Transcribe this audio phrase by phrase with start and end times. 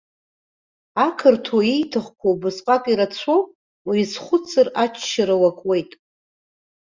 [1.05, 3.47] Ақырҭуа ииҭахқәоу убасҟак ирацәоуп,
[3.87, 5.91] уизхәыцыр, аччара уакуеит.